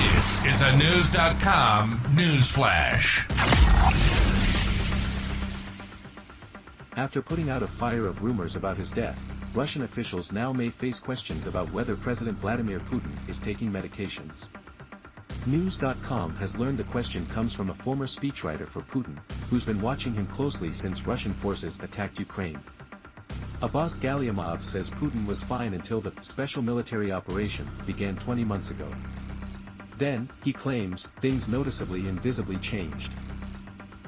[0.00, 3.28] This is a News.com news flash.
[6.96, 9.18] After putting out a fire of rumors about his death,
[9.54, 14.46] Russian officials now may face questions about whether President Vladimir Putin is taking medications.
[15.46, 19.18] News.com has learned the question comes from a former speechwriter for Putin,
[19.50, 22.58] who's been watching him closely since Russian forces attacked Ukraine.
[23.60, 28.88] Abbas Galyamov says Putin was fine until the special military operation began 20 months ago.
[30.00, 33.12] Then, he claims, things noticeably and visibly changed.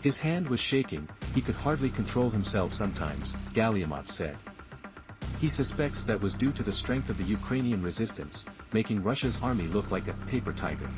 [0.00, 4.38] His hand was shaking, he could hardly control himself sometimes, Galyamov said.
[5.38, 9.66] He suspects that was due to the strength of the Ukrainian resistance, making Russia's army
[9.66, 10.88] look like a paper tiger.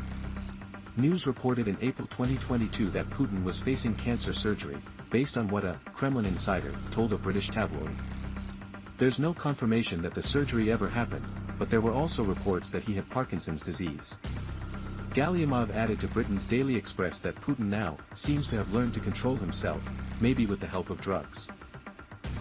[0.97, 4.79] News reported in April 2022 that Putin was facing cancer surgery,
[5.11, 7.97] based on what a Kremlin insider told a British tabloid.
[9.01, 11.27] There's no confirmation that the surgery ever happened,
[11.59, 14.15] but there were also reports that he had Parkinson's disease.
[15.15, 19.37] Galyamov added to Britain's Daily Express that Putin now seems to have learned to control
[19.37, 19.81] himself,
[20.21, 21.47] maybe with the help of drugs.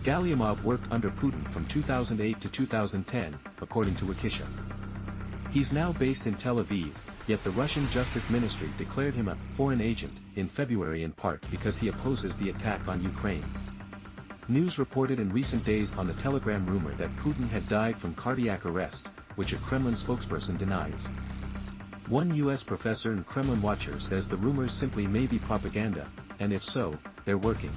[0.04, 4.48] Galyamov worked under Putin from 2008 to 2010, according to Wakitia.
[5.52, 6.94] He's now based in Tel Aviv,
[7.28, 11.78] yet the Russian Justice Ministry declared him a foreign agent in February in part because
[11.78, 13.46] he opposes the attack on Ukraine.
[14.48, 18.66] News reported in recent days on the Telegram rumor that Putin had died from cardiac
[18.66, 21.08] arrest, which a Kremlin spokesperson denies.
[22.14, 26.08] One US professor and Kremlin watcher says the rumors simply may be propaganda,
[26.40, 27.72] and if so, they're working.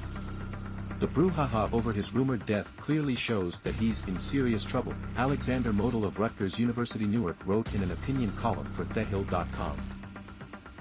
[1.00, 6.04] The brouhaha over his rumored death clearly shows that he's in serious trouble, Alexander Motyl
[6.04, 9.78] of Rutgers University Newark wrote in an opinion column for TheHill.com.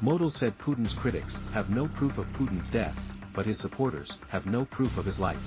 [0.01, 2.99] Motyl said Putin's critics have no proof of Putin's death,
[3.33, 5.39] but his supporters have no proof of his life.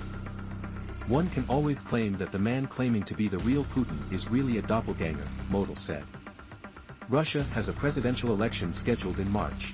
[1.07, 4.57] One can always claim that the man claiming to be the real Putin is really
[4.57, 6.03] a doppelganger, Motyl said.
[7.09, 9.73] Russia has a presidential election scheduled in March.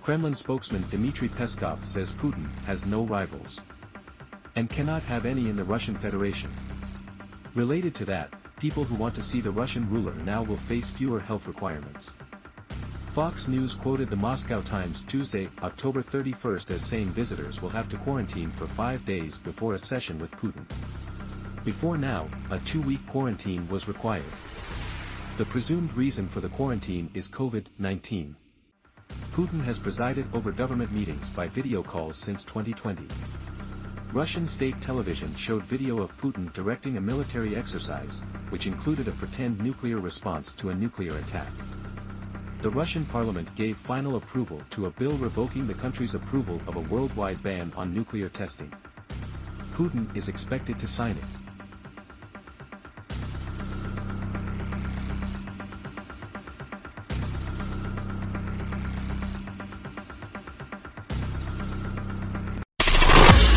[0.00, 3.60] Kremlin spokesman Dmitry Peskov says Putin has no rivals.
[4.56, 6.50] And cannot have any in the Russian Federation.
[7.54, 11.20] Related to that, people who want to see the Russian ruler now will face fewer
[11.20, 12.10] health requirements.
[13.14, 17.98] Fox News quoted the Moscow Times Tuesday, October 31st as saying visitors will have to
[17.98, 20.64] quarantine for five days before a session with Putin.
[21.66, 24.24] Before now, a two-week quarantine was required.
[25.40, 28.34] The presumed reason for the quarantine is COVID-19.
[29.32, 33.06] Putin has presided over government meetings by video calls since 2020.
[34.12, 38.20] Russian state television showed video of Putin directing a military exercise,
[38.50, 41.50] which included a pretend nuclear response to a nuclear attack.
[42.60, 46.86] The Russian parliament gave final approval to a bill revoking the country's approval of a
[46.94, 48.70] worldwide ban on nuclear testing.
[49.72, 51.49] Putin is expected to sign it.